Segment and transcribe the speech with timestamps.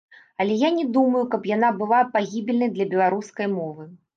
[0.43, 3.91] Але я не думаю, каб яна была пагібельнай для беларускай мовы.